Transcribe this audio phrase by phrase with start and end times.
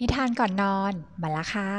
[0.00, 1.70] นิทานก่อนนอน มาละค่ะ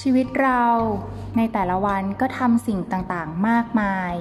[0.00, 0.64] ชีวิตเรา
[1.36, 4.12] ในแต่ละวันก็ทำสิ่งต่างๆ มากมาย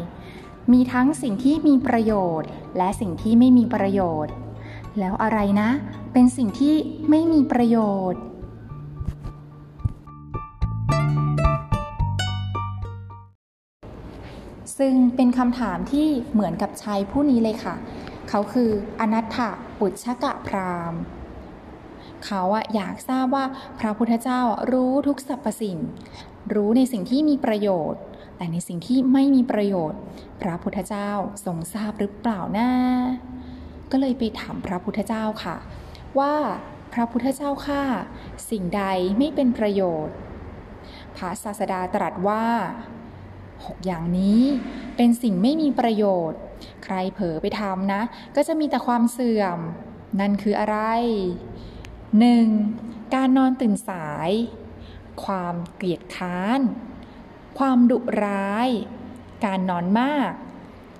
[0.71, 4.33] มีทั้งสิ่งที่มีประโยชน์ และสิ่งที่ไม่มีประโยชน์
[4.99, 5.69] แล้วอะไรนะ
[6.13, 6.75] เป็นสิ่งที่
[7.09, 7.77] ไม่มีประโย
[8.11, 8.21] ชน์
[14.79, 17.75] ซึ่งเป็นคำถามที่เหมือนกับชายผู้นี้เลยค่ะ
[18.29, 19.37] เขาคืออนัตถ
[19.79, 21.01] ปุชกะพรามณ์
[22.25, 23.45] เขาอะอยากทราบว่า
[23.79, 24.41] พระพุทธเจ้า
[24.71, 25.77] รู้ทุกสรรพสิ่ง
[26.53, 28.01] รู้ในสิ่งที่มีประโยชน์
[28.37, 29.99] แต่ในสิ่งที่ไม่มีประโยชน์
[30.41, 31.09] พระพุทธเจ้า
[31.45, 32.69] ทรงทราบหรือเปล่านะ
[33.91, 35.55] ก็เลยไปถามพระพุทธเจ้าค่ะ
[36.19, 36.33] ว่า
[36.93, 37.83] พระพุทธเจ้าค่ะ
[38.49, 38.83] สิ่งใด
[39.17, 40.15] ไม่เป็นประโยชน์
[41.15, 42.45] พระศาสดาตรัสว่า
[43.65, 44.41] หกอย่างนี้
[44.97, 46.39] เป็นสิ่งไม่มีประโยชน์
[46.83, 48.01] ใครเผลอไปทำนะ
[48.35, 49.59] ก็จะมีแต่ความเสื่อม
[50.19, 50.77] นั่นคืออะไร
[52.37, 53.15] 1.
[53.15, 54.29] การนอนตื่นสาย
[55.23, 56.59] ความเกลียดค้าน
[57.59, 58.69] ความดุร้าย
[59.45, 60.31] การนอนมาก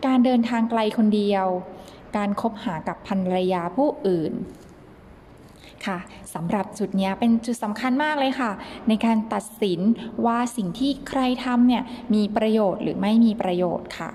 [0.05, 1.47] การเดินทางไกลคนเดียว
[2.17, 4.33] การคบหากับภรรยาผู้อื่น
[5.87, 5.97] ค่ะ
[6.33, 8.51] สำหรับจุดนี้เป็นจุดสำคัญมากเลยค่ะ
[8.87, 9.79] ในการตัดสิน
[10.25, 14.09] ว่าสิ่งที่ใครทำเนี่ยมีประโยชน์หรือไม่มีประโยชน์ค่ะ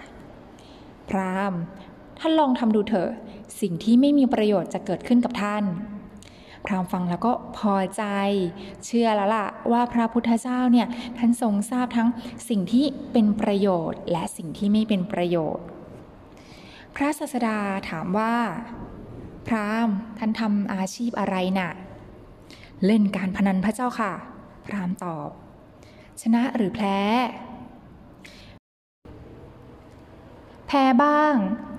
[1.08, 1.54] พราม
[2.18, 3.10] ท่านลองทำดูเถอะ
[3.60, 5.64] สิ่งที่ไม่มีประโยชน์จะเกิดขึ้นกับท่าน
[6.66, 8.04] พรามฟังแล้วก็พอใจ
[8.84, 10.86] เชื่อแล้วล่ะว่าพระพุทธเจ้าเนี่ย
[11.18, 12.08] ท่านทรงทราบทั้ง
[12.48, 15.64] สิ่งที่เป็นประโยชน์ และสิ่งที่ไม่เป็นประโยชน์
[16.94, 17.58] พระศาสดา
[17.90, 18.34] ถามว่า
[19.48, 21.70] พรามท่านทำอาชีพอะไรนะ่ะ
[22.86, 24.12] เล่นการพนันพระเจ้าค่ะ
[24.66, 25.28] พรามตอบ
[26.22, 26.98] ชนะหรือแพ้
[30.66, 31.34] แพ้บ้าง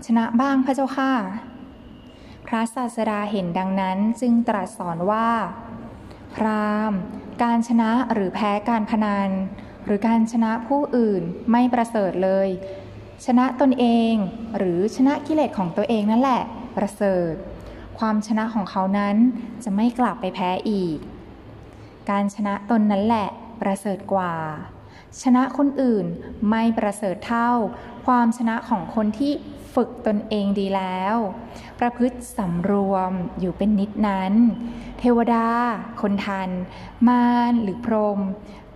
[0.05, 1.13] ชนะบ้างพระเจ้าค่ะ
[2.47, 5.29] พระศาสดาเห็นดังนั้นจึงตรัสสอนว่า
[6.35, 6.91] พราม
[7.43, 9.29] การชนะหรือแพ้การพนัน
[9.85, 11.21] หรือการชนะผู้อื่น
[11.51, 12.49] ไม่ประเสริฐเลย
[13.25, 14.13] ชนะตนเอง
[14.57, 16.41] หรือชนะกิเลสของตัวเองนั่นแหละ
[16.77, 17.33] ประเสริฐ
[17.99, 19.15] ความชนะของเขานั้น
[19.63, 20.97] จะไม่กลับไปแพ้อีก
[22.09, 23.29] การชนะตนนั้นแหละ
[23.61, 24.33] ประเสริฐกว่า
[25.21, 26.05] ชนะคนอื่น
[26.49, 27.51] ไม่ประเสริฐเท่า
[28.05, 29.33] ความชนะของคนที่
[29.75, 31.15] ฝึกตนเองดีแล้ว
[31.79, 34.33] ประพฤติสำรวมอยู่เป็นนิดนั้น
[34.99, 35.47] เทวดา
[36.01, 36.49] คนทัน
[37.07, 38.19] มารหรือพรหม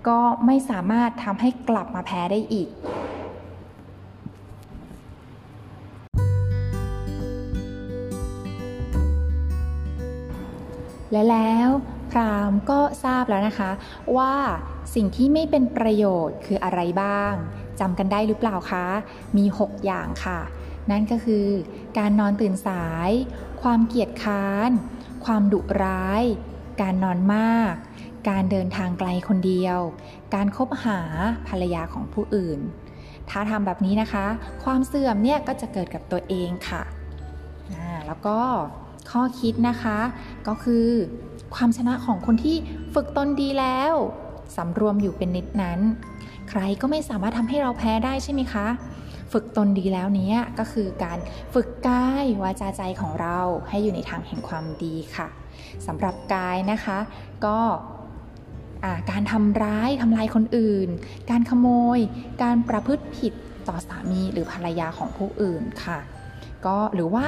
[0.07, 2.69] ก็ไม่สามารถทำให้กลับมาแพ้ได้อีก
[11.11, 11.69] และแล้ว
[12.11, 13.71] พรามก็ทราบแล้วนะคะ
[14.17, 14.33] ว่า
[14.95, 17.33] สิ่งที่ไม่เป็นประโยชน์คืออะไรบ้าง
[17.79, 18.87] จำกันได้หรือเปล่าคะ
[19.37, 20.39] มี 6 อย่างค่ะ
[20.91, 21.47] นั่นก็คือ
[21.97, 23.11] การนอนตื่นสาย
[23.61, 24.69] ความเกียจค้าน
[25.25, 26.23] ความดุร้าย
[26.81, 27.73] การนอนมาก
[28.29, 29.79] การเดินทางไกลคนเดียว
[30.35, 30.99] การคบหา
[31.47, 32.59] ภรรยาของผู้อื่น
[33.29, 34.25] ถ้าทำแบบนี้นะคะ
[34.63, 36.83] ความเสื่อมเนี่ยก็จะเกิดกับตัวเองค่ะ
[38.07, 38.39] แล้วก็
[39.11, 39.99] ข้อคิดนะคะ
[40.47, 40.87] ก็คือ
[41.55, 42.57] ความชนะของคนที่
[42.93, 43.93] ฝึกตนดีแล้ว
[44.55, 45.79] สำรวมอยู่เป็นนิดนั้น
[46.49, 48.67] ใครก็ไม่สามารถทำให้เราแพ้ได้ใช่ไหมคะ
[49.33, 51.19] ฝึกตนดีแล้วนี้ก็คือการ
[51.53, 53.39] ฝึกกายวาจาใจของเรา
[53.69, 55.27] ให้อยู่ในทางแห่งความดีค่ะ
[55.87, 56.97] สำหรับกายนะคะ
[57.45, 57.59] ก็
[59.11, 60.89] การทำร้ายทำลายคนอื่น
[61.29, 61.99] การขโมย
[62.43, 63.33] การประพฤติผิด
[63.67, 65.99] ต่อสามีหรือภรรยาของผู้อื่นค่ะ
[66.65, 67.27] ก็หรือว่า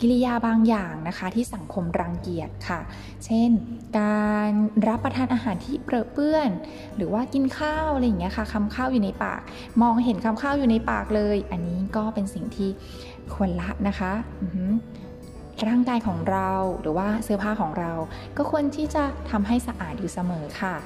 [0.00, 2.80] กิริยาบางอย่างนะคะที่สังคมรังเกียจค่ะ
[3.24, 3.50] เช่น
[3.98, 4.50] การ
[4.88, 6.50] รับประทานอาหารที่เปรอะเปื้อน
[6.96, 9.40] หรือว่ากินข้าวอะไรอย่างเงี้ยค่ะคำข้าวอยู่ในปาก
[9.82, 12.70] มองเห็นคำข้าวอยู่ในปากเลย อันนี้ก็เป็นสิ่งที่
[13.34, 14.12] ควรละนะคะ
[15.68, 17.92] ร่างกายของเราหรือว่าเสื้อผ้าของเรา
[18.36, 20.76] ก็ควรที่จะทำให้สะอาดอยู่เสมอค่ะ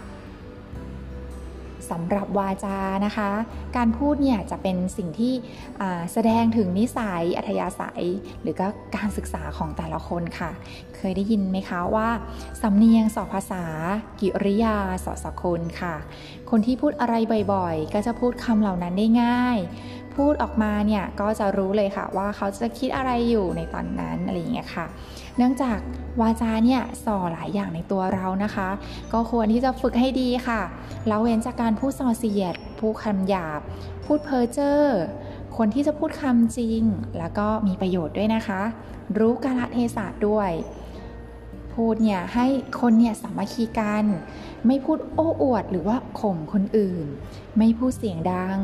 [1.91, 3.31] สำหรับวาจานะคะ
[3.77, 5.35] การพูดเนี่ยจะเป็นสิ่งที่
[6.13, 8.05] แสดงถึงนิสัยอัธยาศัย
[8.43, 8.67] หรือก็
[8.97, 10.51] การศึกษาของแต่ละคนค่ะ
[10.97, 12.09] เคยได้ยินไหมคะว่า
[12.63, 13.65] สำเนียงสอภาษา
[14.21, 15.95] กิริยาสอสกุลค่ะ
[16.51, 17.15] คนที่พูดอะไร
[17.53, 19.59] บ่อยๆ ก็จะพูดคำเหล่านั้นได้ง่าย
[20.17, 24.87] พูดออกมาเนี่ยก็จะรู้เลยค่ะว่าเขาจะคิดอะไรอยู่ในตอนนั้นอะไรอย่างเงี้ยค่ะ
[25.37, 25.79] เนื่องจาก
[26.21, 28.69] วาจาเนี่ยส่อหลายอย่างในตัวเรานะคะ
[29.13, 30.63] ก็ควรที่จะฝึกให้ดีค่ะ
[31.09, 33.61] แล้วเว้นจากการพูดส่อเสียดพูดคำหยาบ
[34.05, 34.81] พูดเพ้อเจ้อ
[35.57, 36.83] คนที่จะพูดคำจริง
[37.19, 38.63] แล้วก็มีประโยชน์ด้วยนะคะ
[39.19, 40.51] รู้กาลเทศะด้วย
[41.75, 42.47] พูดเนี่ยให้
[42.81, 44.05] คนเนี่ยสามัคคีกัน
[44.67, 47.07] ไม่พูดโอ้อวดหรือว่าข่มคนอื่น
[47.59, 48.59] ไม่พูดเสียงดัง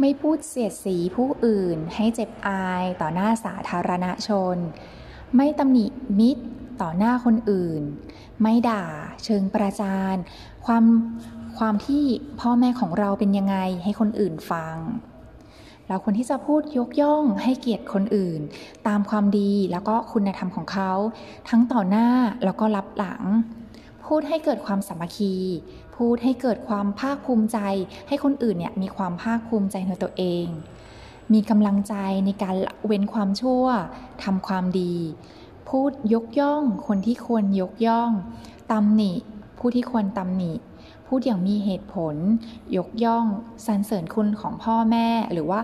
[0.00, 4.56] ไม่พูดเสียดสีผู้อื่นให้เจ็บอายต่อหน้าสาธารณชน
[5.36, 5.86] ไม่ตำหนิ
[6.18, 6.42] มิตร
[6.82, 7.82] ต่อหน้าคนอื่น
[8.42, 8.84] ไม่ด่า
[9.24, 10.16] เชิงประจาน
[10.66, 10.84] ความ
[11.58, 12.04] ความที่
[12.40, 14.76] พ่อแม่ของเราเป็นยังไงให้คนอื่นฟัง
[15.88, 18.40] เราควรที่จะพูดยกย่องให้เกียรติคนอื่น
[18.86, 20.92] ตามความดีแล้วก็คุณธรรมของเขา
[21.48, 22.08] ทั้งต่อหน้า
[22.44, 23.22] แล้วก็รับหลัง
[24.08, 25.34] พูดให้เกิดความสามัคคี
[25.96, 27.58] พูดให้เกิดความภาคภูมิใจ
[28.08, 30.46] ให้คนอื่นเนี่ยมีความภาคภูมิใจในตัวเอง
[31.32, 31.94] มีกำลังใจ
[32.26, 33.64] ในการละเว้นความชั่ว
[34.24, 34.94] ทำความดี
[35.68, 38.10] พูดยกย่องคนที่ควรยกย่อง
[38.72, 39.12] ตำหนิ
[39.58, 40.52] ผู้ที่ควรตำหนิ
[41.06, 42.16] พูดอย่างมีเหตุผล
[42.76, 43.24] ยกย่อง
[43.66, 45.60] สรรเสริญคุณของพ่อแม่ หรือว่า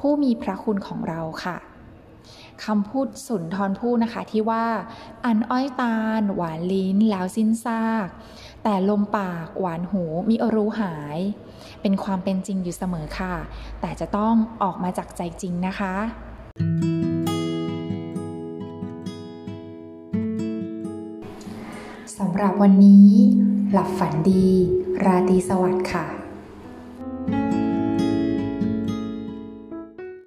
[0.00, 1.56] ผู้มีพระคุณของเราค่ะ
[2.64, 4.66] คำพูดสุนทรภู่นะคะที่ว่า
[5.24, 8.08] อันอ้อยตาล หวานลิ้นแล้วสิ้นซาก
[8.62, 11.18] แต่ลมปากหวานหูมิรู้หาย
[11.82, 13.34] เป็นความเป็นจริงอยู่เสมอค่ะ
[13.80, 15.94] แต่จะต้องออกมาจากใจจริงนะคะ
[22.18, 23.10] สำหรับวันนี้
[23.72, 24.46] หลับฝันดี
[25.04, 26.23] ราตรีสวัสดิ์ค่ะ